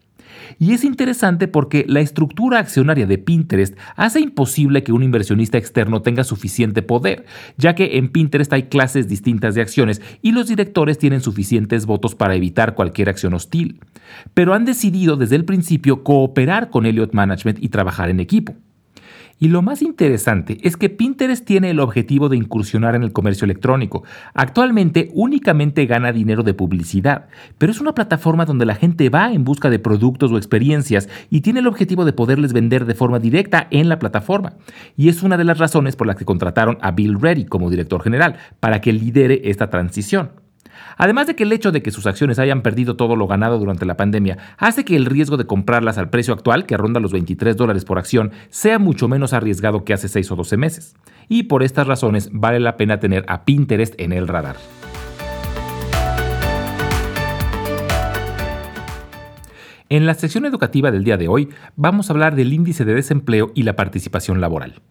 Y 0.58 0.72
es 0.72 0.84
interesante 0.84 1.48
porque 1.48 1.84
la 1.88 2.00
estructura 2.00 2.58
accionaria 2.58 3.06
de 3.06 3.18
Pinterest 3.18 3.76
hace 3.96 4.20
imposible 4.20 4.82
que 4.82 4.92
un 4.92 5.02
inversionista 5.02 5.58
externo 5.58 6.02
tenga 6.02 6.24
suficiente 6.24 6.82
poder, 6.82 7.26
ya 7.56 7.74
que 7.74 7.98
en 7.98 8.08
Pinterest 8.08 8.52
hay 8.52 8.64
clases 8.64 9.08
distintas 9.08 9.54
de 9.54 9.62
acciones 9.62 10.00
y 10.22 10.32
los 10.32 10.48
directores 10.48 10.98
tienen 10.98 11.20
suficientes 11.20 11.86
votos 11.86 12.14
para 12.14 12.34
evitar 12.34 12.74
cualquier 12.74 13.08
acción 13.08 13.34
hostil. 13.34 13.80
Pero 14.34 14.54
han 14.54 14.64
decidido 14.64 15.16
desde 15.16 15.36
el 15.36 15.44
principio 15.44 16.02
cooperar 16.02 16.70
con 16.70 16.86
Elliott 16.86 17.12
Management 17.12 17.58
y 17.62 17.68
trabajar 17.68 18.10
en 18.10 18.20
equipo. 18.20 18.54
Y 19.38 19.48
lo 19.48 19.60
más 19.60 19.82
interesante 19.82 20.58
es 20.62 20.78
que 20.78 20.88
Pinterest 20.88 21.44
tiene 21.44 21.70
el 21.70 21.80
objetivo 21.80 22.30
de 22.30 22.38
incursionar 22.38 22.94
en 22.94 23.02
el 23.02 23.12
comercio 23.12 23.44
electrónico. 23.44 24.02
Actualmente 24.32 25.10
únicamente 25.12 25.84
gana 25.84 26.10
dinero 26.10 26.42
de 26.42 26.54
publicidad, 26.54 27.26
pero 27.58 27.70
es 27.70 27.80
una 27.80 27.94
plataforma 27.94 28.46
donde 28.46 28.64
la 28.64 28.74
gente 28.74 29.10
va 29.10 29.32
en 29.32 29.44
busca 29.44 29.68
de 29.68 29.78
productos 29.78 30.32
o 30.32 30.38
experiencias 30.38 31.10
y 31.28 31.42
tiene 31.42 31.60
el 31.60 31.66
objetivo 31.66 32.06
de 32.06 32.14
poderles 32.14 32.54
vender 32.54 32.86
de 32.86 32.94
forma 32.94 33.18
directa 33.18 33.68
en 33.70 33.90
la 33.90 33.98
plataforma. 33.98 34.54
Y 34.96 35.10
es 35.10 35.22
una 35.22 35.36
de 35.36 35.44
las 35.44 35.58
razones 35.58 35.96
por 35.96 36.06
las 36.06 36.16
que 36.16 36.24
contrataron 36.24 36.78
a 36.80 36.92
Bill 36.92 37.20
Reddy 37.20 37.44
como 37.44 37.68
director 37.68 38.02
general, 38.02 38.36
para 38.60 38.80
que 38.80 38.92
lidere 38.92 39.42
esta 39.44 39.68
transición. 39.68 40.45
Además 40.96 41.26
de 41.26 41.36
que 41.36 41.44
el 41.44 41.52
hecho 41.52 41.72
de 41.72 41.82
que 41.82 41.90
sus 41.90 42.06
acciones 42.06 42.38
hayan 42.38 42.62
perdido 42.62 42.96
todo 42.96 43.16
lo 43.16 43.26
ganado 43.26 43.58
durante 43.58 43.86
la 43.86 43.96
pandemia 43.96 44.38
hace 44.58 44.84
que 44.84 44.96
el 44.96 45.04
riesgo 45.04 45.36
de 45.36 45.46
comprarlas 45.46 45.98
al 45.98 46.10
precio 46.10 46.32
actual, 46.34 46.66
que 46.66 46.76
ronda 46.76 47.00
los 47.00 47.12
23 47.12 47.56
dólares 47.56 47.84
por 47.84 47.98
acción, 47.98 48.32
sea 48.48 48.78
mucho 48.78 49.06
menos 49.06 49.32
arriesgado 49.32 49.84
que 49.84 49.92
hace 49.92 50.08
6 50.08 50.30
o 50.32 50.36
12 50.36 50.56
meses. 50.56 50.96
Y 51.28 51.44
por 51.44 51.62
estas 51.62 51.86
razones 51.86 52.30
vale 52.32 52.60
la 52.60 52.76
pena 52.76 52.98
tener 52.98 53.24
a 53.28 53.44
Pinterest 53.44 53.94
en 54.00 54.12
el 54.12 54.26
radar. 54.26 54.56
En 59.88 60.04
la 60.04 60.14
sección 60.14 60.46
educativa 60.46 60.90
del 60.90 61.04
día 61.04 61.16
de 61.16 61.28
hoy 61.28 61.48
vamos 61.76 62.10
a 62.10 62.12
hablar 62.12 62.34
del 62.34 62.52
índice 62.52 62.84
de 62.84 62.94
desempleo 62.94 63.52
y 63.54 63.62
la 63.62 63.76
participación 63.76 64.40
laboral. 64.40 64.82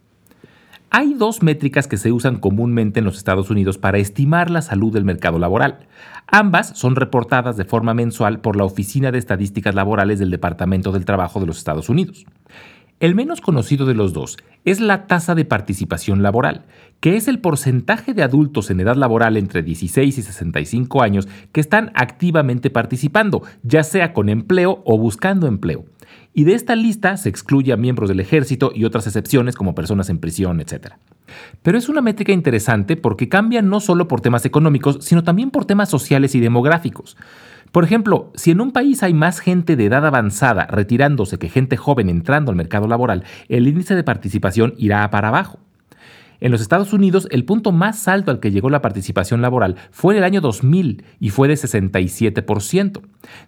Hay 0.98 1.14
dos 1.14 1.44
métricas 1.44 1.90
que 1.90 1.98
se 1.98 2.14
usan 2.14 2.38
comúnmente 2.38 3.00
en 3.00 3.06
los 3.06 3.18
Estados 3.18 3.50
Unidos 3.50 3.78
para 3.78 3.98
estimar 3.98 4.50
la 4.50 4.62
salud 4.62 4.94
del 4.94 5.04
mercado 5.04 5.40
laboral. 5.40 5.90
Ambas 6.26 6.70
son 6.70 6.96
reportadas 6.96 7.58
de 7.58 7.66
forma 7.66 7.94
mensual 7.94 8.40
por 8.40 8.56
la 8.56 8.64
Oficina 8.64 9.12
de 9.12 9.18
Estadísticas 9.18 9.76
Laborales 9.76 10.20
del 10.20 10.32
Departamento 10.32 10.94
del 10.94 11.04
Trabajo 11.04 11.42
de 11.42 11.48
los 11.48 11.58
Estados 11.58 11.90
Unidos. 11.90 12.26
El 13.02 13.14
menos 13.14 13.42
conocido 13.42 13.86
de 13.86 13.94
los 13.94 14.14
dos 14.14 14.38
es 14.64 14.80
la 14.80 15.06
tasa 15.06 15.36
de 15.36 15.44
participación 15.44 16.24
laboral, 16.24 16.64
que 17.02 17.18
es 17.18 17.28
el 17.28 17.40
porcentaje 17.40 18.14
de 18.14 18.24
adultos 18.24 18.72
en 18.72 18.80
edad 18.80 18.96
laboral 18.96 19.36
entre 19.36 19.64
16 19.64 20.18
y 20.18 20.22
65 20.22 21.04
años 21.04 21.28
que 21.52 21.60
están 21.60 21.92
activamente 21.96 22.70
participando, 22.70 23.44
ya 23.64 23.84
sea 23.84 24.14
con 24.14 24.30
empleo 24.30 24.82
o 24.86 24.98
buscando 24.98 25.46
empleo. 25.48 25.84
Y 26.38 26.44
de 26.44 26.54
esta 26.54 26.76
lista 26.76 27.16
se 27.16 27.30
excluye 27.30 27.72
a 27.72 27.78
miembros 27.78 28.10
del 28.10 28.20
ejército 28.20 28.74
y 28.76 28.84
otras 28.84 29.08
excepciones 29.08 29.56
como 29.56 29.74
personas 29.74 30.10
en 30.10 30.20
prisión, 30.20 30.60
etc. 30.60 30.96
Pero 31.64 31.78
es 31.78 31.88
una 31.88 32.02
métrica 32.02 32.34
interesante 32.34 32.98
porque 32.98 33.30
cambia 33.30 33.62
no 33.62 33.80
solo 33.80 34.10
por 34.10 34.20
temas 34.20 34.46
económicos, 34.46 34.98
sino 35.00 35.24
también 35.24 35.50
por 35.50 35.64
temas 35.64 35.88
sociales 35.88 36.36
y 36.36 36.42
demográficos. 36.42 37.16
Por 37.72 37.86
ejemplo, 37.86 38.34
si 38.36 38.52
en 38.52 38.60
un 38.60 38.74
país 38.74 39.02
hay 39.02 39.14
más 39.14 39.40
gente 39.40 39.78
de 39.78 39.86
edad 39.86 40.06
avanzada 40.06 40.68
retirándose 40.68 41.40
que 41.40 41.48
gente 41.48 41.78
joven 41.78 42.10
entrando 42.10 42.52
al 42.52 42.58
mercado 42.58 42.90
laboral, 42.90 43.24
el 43.48 43.70
índice 43.70 43.96
de 43.96 44.04
participación 44.04 44.74
irá 44.78 45.10
para 45.12 45.30
abajo. 45.30 45.60
En 46.40 46.52
los 46.52 46.62
Estados 46.62 46.94
Unidos, 46.94 47.28
el 47.32 47.46
punto 47.46 47.72
más 47.72 48.08
alto 48.08 48.32
al 48.32 48.40
que 48.40 48.52
llegó 48.52 48.70
la 48.70 48.82
participación 48.82 49.42
laboral 49.42 49.76
fue 49.92 50.14
en 50.14 50.20
el 50.20 50.24
año 50.24 50.42
2000 50.42 51.04
y 51.20 51.30
fue 51.30 51.48
de 51.48 51.56
67%. 51.56 53.02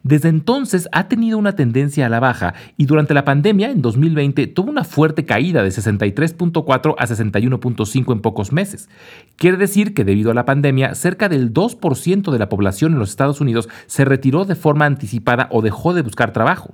Desde 0.04 0.30
entonces 0.30 0.88
ha 0.92 1.08
tenido 1.08 1.38
una 1.38 1.56
tendencia 1.56 2.06
a 2.06 2.10
la 2.10 2.20
baja 2.20 2.54
y 2.78 2.86
durante 2.86 3.14
la 3.14 3.26
pandemia, 3.26 3.70
en 3.70 3.82
2020, 3.82 4.48
tuvo 4.48 4.70
una 4.70 4.84
fuerte 4.84 5.26
caída 5.26 5.64
de 5.64 5.70
63.4 5.70 6.96
a 6.98 7.08
61.5 7.08 8.14
en 8.14 8.22
pocos 8.22 8.52
meses. 8.52 8.90
Quiere 9.36 9.58
decir 9.58 9.94
que 9.94 10.04
debido 10.04 10.32
a 10.32 10.34
la 10.34 10.46
pandemia, 10.46 10.96
cerca 10.96 11.30
del 11.30 11.54
2% 11.54 12.32
de 12.32 12.40
la 12.40 12.50
población 12.50 12.94
en 12.94 13.00
los 13.00 13.10
Estados 13.10 13.42
Unidos 13.42 13.70
se 13.88 14.06
retiró 14.06 14.46
de 14.46 14.56
forma 14.56 14.86
anticipada 14.86 15.48
o 15.52 15.62
dejó 15.62 15.94
de 15.94 16.02
buscar 16.02 16.34
trabajo. 16.34 16.74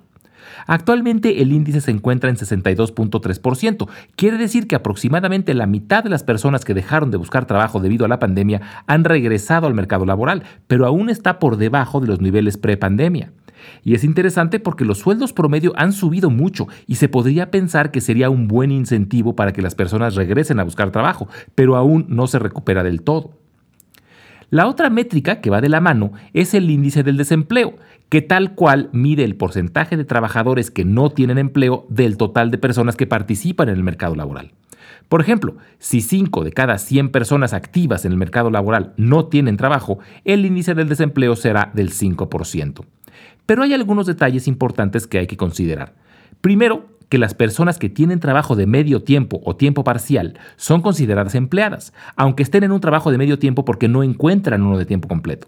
Actualmente 0.67 1.41
el 1.41 1.51
índice 1.51 1.81
se 1.81 1.91
encuentra 1.91 2.29
en 2.29 2.37
62.3%. 2.37 3.87
Quiere 4.15 4.37
decir 4.37 4.67
que 4.67 4.75
aproximadamente 4.75 5.53
la 5.53 5.67
mitad 5.67 6.03
de 6.03 6.09
las 6.09 6.23
personas 6.23 6.65
que 6.65 6.73
dejaron 6.73 7.11
de 7.11 7.17
buscar 7.17 7.45
trabajo 7.45 7.79
debido 7.79 8.05
a 8.05 8.09
la 8.09 8.19
pandemia 8.19 8.61
han 8.87 9.03
regresado 9.03 9.67
al 9.67 9.73
mercado 9.73 10.05
laboral, 10.05 10.43
pero 10.67 10.85
aún 10.85 11.09
está 11.09 11.39
por 11.39 11.57
debajo 11.57 11.99
de 11.99 12.07
los 12.07 12.21
niveles 12.21 12.57
pre-pandemia. 12.57 13.31
Y 13.83 13.95
es 13.95 14.03
interesante 14.03 14.59
porque 14.59 14.85
los 14.85 14.99
sueldos 14.99 15.33
promedio 15.33 15.73
han 15.75 15.93
subido 15.93 16.29
mucho 16.29 16.67
y 16.87 16.95
se 16.95 17.09
podría 17.09 17.51
pensar 17.51 17.91
que 17.91 18.01
sería 18.01 18.29
un 18.29 18.47
buen 18.47 18.71
incentivo 18.71 19.35
para 19.35 19.53
que 19.53 19.61
las 19.61 19.75
personas 19.75 20.15
regresen 20.15 20.59
a 20.59 20.63
buscar 20.63 20.91
trabajo, 20.91 21.27
pero 21.55 21.75
aún 21.75 22.05
no 22.09 22.27
se 22.27 22.39
recupera 22.39 22.83
del 22.83 23.01
todo. 23.01 23.42
La 24.53 24.67
otra 24.67 24.91
métrica 24.91 25.41
que 25.41 25.49
va 25.49 25.61
de 25.61 25.67
la 25.67 25.81
mano 25.81 26.11
es 26.35 26.53
el 26.53 26.69
índice 26.69 27.01
del 27.01 27.17
desempleo, 27.17 27.73
que 28.09 28.21
tal 28.21 28.53
cual 28.53 28.91
mide 28.93 29.23
el 29.23 29.35
porcentaje 29.35 29.97
de 29.97 30.05
trabajadores 30.05 30.69
que 30.69 30.85
no 30.85 31.09
tienen 31.09 31.39
empleo 31.39 31.87
del 31.89 32.17
total 32.17 32.51
de 32.51 32.59
personas 32.59 32.95
que 32.95 33.07
participan 33.07 33.69
en 33.69 33.77
el 33.77 33.81
mercado 33.81 34.13
laboral. 34.13 34.51
Por 35.09 35.21
ejemplo, 35.21 35.55
si 35.79 36.01
5 36.01 36.43
de 36.43 36.51
cada 36.51 36.77
100 36.77 37.09
personas 37.09 37.51
activas 37.51 38.05
en 38.05 38.11
el 38.11 38.19
mercado 38.19 38.51
laboral 38.51 38.93
no 38.95 39.25
tienen 39.25 39.57
trabajo, 39.57 39.97
el 40.23 40.45
índice 40.45 40.75
del 40.75 40.87
desempleo 40.87 41.35
será 41.35 41.71
del 41.73 41.89
5%. 41.89 42.85
Pero 43.47 43.63
hay 43.63 43.73
algunos 43.73 44.05
detalles 44.05 44.47
importantes 44.47 45.07
que 45.07 45.17
hay 45.17 45.25
que 45.25 45.35
considerar. 45.35 45.95
Primero, 46.41 46.85
que 47.13 47.19
las 47.19 47.35
personas 47.35 47.77
que 47.77 47.89
tienen 47.89 48.19
trabajo 48.19 48.55
de 48.55 48.65
medio 48.65 49.03
tiempo 49.03 49.39
o 49.45 49.55
tiempo 49.55 49.83
parcial 49.83 50.39
son 50.55 50.81
consideradas 50.81 51.35
empleadas, 51.35 51.93
aunque 52.15 52.41
estén 52.41 52.63
en 52.63 52.71
un 52.71 52.81
trabajo 52.81 53.11
de 53.11 53.19
medio 53.19 53.37
tiempo 53.37 53.65
porque 53.65 53.87
no 53.87 54.01
encuentran 54.01 54.63
uno 54.63 54.79
de 54.79 54.87
tiempo 54.87 55.07
completo. 55.07 55.47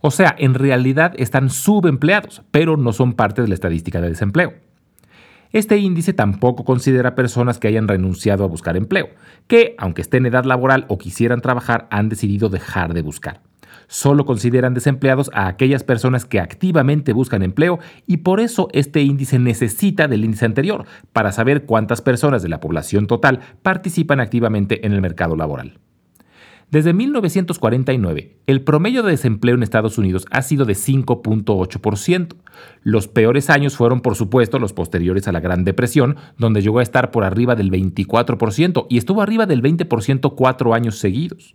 O 0.00 0.10
sea, 0.10 0.34
en 0.38 0.54
realidad 0.54 1.12
están 1.18 1.50
subempleados, 1.50 2.40
pero 2.50 2.78
no 2.78 2.94
son 2.94 3.12
parte 3.12 3.42
de 3.42 3.48
la 3.48 3.52
estadística 3.52 4.00
de 4.00 4.08
desempleo. 4.08 4.54
Este 5.52 5.76
índice 5.76 6.14
tampoco 6.14 6.64
considera 6.64 7.14
personas 7.14 7.58
que 7.58 7.68
hayan 7.68 7.88
renunciado 7.88 8.44
a 8.44 8.48
buscar 8.48 8.78
empleo, 8.78 9.10
que, 9.48 9.74
aunque 9.76 10.00
estén 10.00 10.24
en 10.24 10.32
edad 10.32 10.46
laboral 10.46 10.86
o 10.88 10.96
quisieran 10.96 11.42
trabajar, 11.42 11.88
han 11.90 12.08
decidido 12.08 12.48
dejar 12.48 12.94
de 12.94 13.02
buscar 13.02 13.42
solo 13.86 14.24
consideran 14.24 14.74
desempleados 14.74 15.30
a 15.34 15.46
aquellas 15.46 15.84
personas 15.84 16.24
que 16.24 16.40
activamente 16.40 17.12
buscan 17.12 17.42
empleo 17.42 17.78
y 18.06 18.18
por 18.18 18.40
eso 18.40 18.68
este 18.72 19.02
índice 19.02 19.38
necesita 19.38 20.08
del 20.08 20.24
índice 20.24 20.44
anterior 20.44 20.84
para 21.12 21.32
saber 21.32 21.64
cuántas 21.64 22.02
personas 22.02 22.42
de 22.42 22.48
la 22.48 22.60
población 22.60 23.06
total 23.06 23.40
participan 23.62 24.20
activamente 24.20 24.86
en 24.86 24.92
el 24.92 25.00
mercado 25.00 25.36
laboral. 25.36 25.78
Desde 26.72 26.94
1949, 26.94 28.38
el 28.46 28.62
promedio 28.62 29.02
de 29.02 29.10
desempleo 29.10 29.54
en 29.54 29.62
Estados 29.62 29.98
Unidos 29.98 30.24
ha 30.30 30.40
sido 30.40 30.64
de 30.64 30.72
5.8%. 30.72 32.34
Los 32.82 33.08
peores 33.08 33.50
años 33.50 33.76
fueron, 33.76 34.00
por 34.00 34.14
supuesto, 34.16 34.58
los 34.58 34.72
posteriores 34.72 35.28
a 35.28 35.32
la 35.32 35.40
Gran 35.40 35.64
Depresión, 35.64 36.16
donde 36.38 36.62
llegó 36.62 36.78
a 36.78 36.82
estar 36.82 37.10
por 37.10 37.24
arriba 37.24 37.56
del 37.56 37.70
24% 37.70 38.86
y 38.88 38.96
estuvo 38.96 39.20
arriba 39.20 39.44
del 39.44 39.62
20% 39.62 40.34
cuatro 40.34 40.72
años 40.72 40.96
seguidos. 40.96 41.54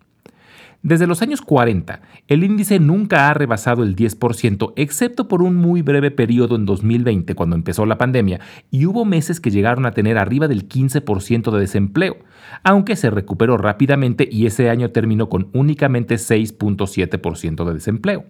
Desde 0.84 1.08
los 1.08 1.22
años 1.22 1.42
40, 1.42 2.02
el 2.28 2.44
índice 2.44 2.80
nunca 2.80 3.30
ha 3.30 3.34
rebasado 3.34 3.84
el 3.84 3.96
10%, 3.96 4.74
excepto 4.76 5.28
por 5.28 5.42
un 5.42 5.56
muy 5.56 5.82
breve 5.82 6.12
periodo 6.12 6.56
en 6.56 6.66
2020 6.66 7.34
cuando 7.34 7.56
empezó 7.56 7.86
la 7.86 7.98
pandemia, 7.98 8.40
y 8.70 8.86
hubo 8.86 9.04
meses 9.04 9.40
que 9.40 9.50
llegaron 9.50 9.86
a 9.86 9.92
tener 9.92 10.18
arriba 10.18 10.48
del 10.48 10.70
15% 10.70 11.52
de 11.52 11.60
desempleo, 11.60 12.18
aunque 12.64 12.96
se 12.96 13.10
recuperó 13.10 13.58
rápidamente 13.58 14.30
y 14.32 14.46
ese 14.46 14.70
año 14.70 14.92
terminó 14.92 15.30
con 15.30 15.50
únicamente 15.54 16.16
6.7% 16.16 17.66
de 17.66 17.74
desempleo. 17.74 18.26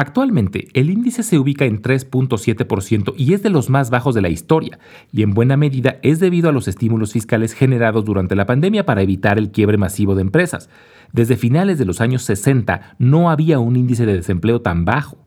Actualmente, 0.00 0.68
el 0.74 0.90
índice 0.90 1.24
se 1.24 1.40
ubica 1.40 1.64
en 1.64 1.82
3.7% 1.82 3.14
y 3.16 3.34
es 3.34 3.42
de 3.42 3.50
los 3.50 3.68
más 3.68 3.90
bajos 3.90 4.14
de 4.14 4.22
la 4.22 4.28
historia, 4.28 4.78
y 5.10 5.24
en 5.24 5.34
buena 5.34 5.56
medida 5.56 5.98
es 6.04 6.20
debido 6.20 6.48
a 6.48 6.52
los 6.52 6.68
estímulos 6.68 7.14
fiscales 7.14 7.52
generados 7.52 8.04
durante 8.04 8.36
la 8.36 8.46
pandemia 8.46 8.86
para 8.86 9.02
evitar 9.02 9.38
el 9.38 9.50
quiebre 9.50 9.76
masivo 9.76 10.14
de 10.14 10.22
empresas. 10.22 10.70
Desde 11.12 11.36
finales 11.36 11.78
de 11.78 11.84
los 11.84 12.00
años 12.00 12.22
60 12.22 12.94
no 13.00 13.28
había 13.28 13.58
un 13.58 13.74
índice 13.74 14.06
de 14.06 14.14
desempleo 14.14 14.62
tan 14.62 14.84
bajo. 14.84 15.18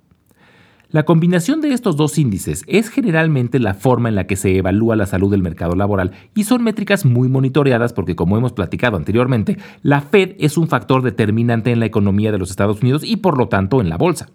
La 0.91 1.03
combinación 1.03 1.62
de 1.62 1.71
estos 1.71 1.95
dos 1.95 2.17
índices 2.17 2.65
es 2.67 2.89
generalmente 2.89 3.60
la 3.60 3.75
forma 3.75 4.10
en 4.10 4.15
la 4.15 4.27
que 4.27 4.36
se 4.36 4.57
evalúa 4.57 4.98
la 4.98 5.05
salud 5.05 5.31
del 5.31 5.41
mercado 5.41 5.74
laboral 5.74 6.12
y 6.36 6.43
son 6.43 6.65
métricas 6.65 7.05
muy 7.05 7.29
monitoreadas 7.29 7.93
porque, 7.93 8.17
como 8.17 8.36
hemos 8.36 8.51
platicado 8.51 8.98
anteriormente, 8.98 9.57
la 9.83 10.01
Fed 10.01 10.36
es 10.38 10.57
un 10.57 10.67
factor 10.67 11.01
determinante 11.01 11.71
en 11.71 11.79
la 11.79 11.86
economía 11.86 12.33
de 12.33 12.39
los 12.39 12.50
Estados 12.50 12.81
Unidos 12.81 13.05
y 13.05 13.15
por 13.15 13.38
lo 13.38 13.48
tanto 13.48 13.79
en 13.79 13.88
la 13.88 13.95
bolsa. 13.95 14.31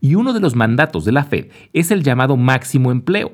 Y 0.00 0.16
uno 0.16 0.32
de 0.32 0.40
los 0.40 0.56
mandatos 0.56 1.04
de 1.04 1.12
la 1.12 1.22
Fed 1.22 1.50
es 1.72 1.92
el 1.92 2.02
llamado 2.02 2.36
máximo 2.36 2.90
empleo, 2.90 3.30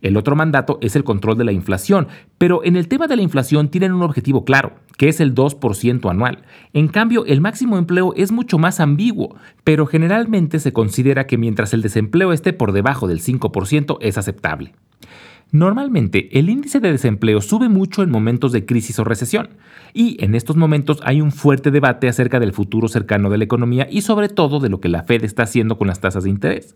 el 0.00 0.16
otro 0.16 0.36
mandato 0.36 0.78
es 0.80 0.94
el 0.94 1.02
control 1.02 1.38
de 1.38 1.44
la 1.44 1.52
inflación, 1.52 2.06
pero 2.38 2.62
en 2.62 2.76
el 2.76 2.86
tema 2.86 3.08
de 3.08 3.16
la 3.16 3.22
inflación 3.22 3.68
tienen 3.68 3.92
un 3.92 4.02
objetivo 4.02 4.44
claro, 4.44 4.74
que 5.02 5.08
es 5.08 5.18
el 5.18 5.34
2% 5.34 6.08
anual. 6.08 6.44
En 6.72 6.86
cambio, 6.86 7.26
el 7.26 7.40
máximo 7.40 7.76
empleo 7.76 8.14
es 8.16 8.30
mucho 8.30 8.56
más 8.58 8.78
ambiguo, 8.78 9.34
pero 9.64 9.84
generalmente 9.84 10.60
se 10.60 10.72
considera 10.72 11.26
que 11.26 11.38
mientras 11.38 11.74
el 11.74 11.82
desempleo 11.82 12.32
esté 12.32 12.52
por 12.52 12.70
debajo 12.70 13.08
del 13.08 13.20
5% 13.20 13.98
es 14.00 14.16
aceptable. 14.16 14.74
Normalmente, 15.54 16.30
el 16.38 16.48
índice 16.48 16.80
de 16.80 16.90
desempleo 16.90 17.42
sube 17.42 17.68
mucho 17.68 18.02
en 18.02 18.10
momentos 18.10 18.52
de 18.52 18.64
crisis 18.64 18.98
o 18.98 19.04
recesión, 19.04 19.50
y 19.92 20.16
en 20.24 20.34
estos 20.34 20.56
momentos 20.56 21.00
hay 21.04 21.20
un 21.20 21.30
fuerte 21.30 21.70
debate 21.70 22.08
acerca 22.08 22.40
del 22.40 22.54
futuro 22.54 22.88
cercano 22.88 23.28
de 23.28 23.36
la 23.36 23.44
economía 23.44 23.86
y 23.90 24.00
sobre 24.00 24.30
todo 24.30 24.60
de 24.60 24.70
lo 24.70 24.80
que 24.80 24.88
la 24.88 25.02
Fed 25.02 25.24
está 25.24 25.42
haciendo 25.42 25.76
con 25.76 25.88
las 25.88 26.00
tasas 26.00 26.24
de 26.24 26.30
interés. 26.30 26.74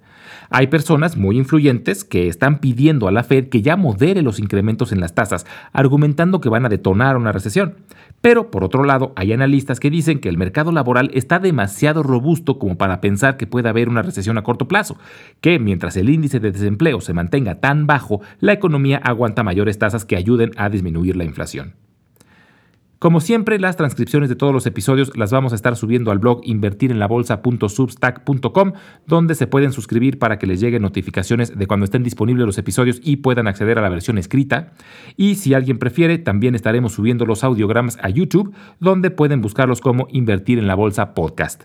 Hay 0.50 0.66
personas 0.66 1.16
muy 1.16 1.38
influyentes 1.38 2.04
que 2.04 2.28
están 2.28 2.58
pidiendo 2.58 3.08
a 3.08 3.12
la 3.12 3.24
Fed 3.24 3.48
que 3.48 3.62
ya 3.62 3.76
modere 3.76 4.20
los 4.20 4.38
incrementos 4.38 4.92
en 4.92 5.00
las 5.00 5.14
tasas, 5.14 5.46
argumentando 5.72 6.42
que 6.42 6.50
van 6.50 6.66
a 6.66 6.68
detonar 6.68 7.16
una 7.16 7.32
recesión. 7.32 7.76
Pero, 8.20 8.50
por 8.50 8.64
otro 8.64 8.84
lado, 8.84 9.12
hay 9.16 9.32
analistas 9.32 9.78
que 9.78 9.90
dicen 9.90 10.20
que 10.20 10.28
el 10.28 10.38
mercado 10.38 10.72
laboral 10.72 11.10
está 11.14 11.38
demasiado 11.38 12.02
robusto 12.02 12.58
como 12.58 12.76
para 12.76 13.00
pensar 13.00 13.36
que 13.36 13.46
pueda 13.46 13.70
haber 13.70 13.88
una 13.88 14.02
recesión 14.02 14.36
a 14.38 14.42
corto 14.42 14.68
plazo, 14.68 14.98
que 15.40 15.58
mientras 15.58 15.96
el 15.96 16.10
índice 16.10 16.40
de 16.40 16.50
desempleo 16.50 17.00
se 17.00 17.12
mantenga 17.12 17.56
tan 17.56 17.86
bajo, 17.86 18.20
la 18.40 18.52
economía 18.66 18.98
aguanta 18.98 19.42
mayores 19.44 19.78
tasas 19.78 20.04
que 20.04 20.16
ayuden 20.16 20.50
a 20.56 20.68
disminuir 20.68 21.16
la 21.16 21.22
inflación. 21.24 21.74
Como 22.98 23.20
siempre, 23.20 23.60
las 23.60 23.76
transcripciones 23.76 24.30
de 24.30 24.36
todos 24.36 24.54
los 24.54 24.66
episodios 24.66 25.14
las 25.16 25.30
vamos 25.30 25.52
a 25.52 25.54
estar 25.54 25.76
subiendo 25.76 26.10
al 26.10 26.18
blog 26.18 26.40
invertirenlabolsa.substack.com, 26.44 28.72
donde 29.06 29.34
se 29.34 29.46
pueden 29.46 29.72
suscribir 29.72 30.18
para 30.18 30.38
que 30.38 30.46
les 30.46 30.60
lleguen 30.60 30.80
notificaciones 30.82 31.56
de 31.56 31.66
cuando 31.66 31.84
estén 31.84 32.02
disponibles 32.02 32.46
los 32.46 32.58
episodios 32.58 33.00
y 33.04 33.16
puedan 33.18 33.48
acceder 33.48 33.78
a 33.78 33.82
la 33.82 33.90
versión 33.90 34.16
escrita. 34.18 34.72
Y 35.16 35.36
si 35.36 35.54
alguien 35.54 35.78
prefiere, 35.78 36.18
también 36.18 36.54
estaremos 36.54 36.92
subiendo 36.94 37.26
los 37.26 37.44
audiogramas 37.44 37.98
a 38.02 38.08
YouTube, 38.08 38.54
donde 38.80 39.10
pueden 39.10 39.42
buscarlos 39.42 39.80
como 39.80 40.08
Invertir 40.10 40.58
en 40.58 40.66
la 40.66 40.74
Bolsa 40.74 41.14
Podcast. 41.14 41.64